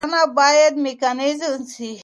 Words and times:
کرنه 0.01 0.21
بايد 0.37 0.75
ميکانيزه 0.85 1.49
سي. 1.71 1.91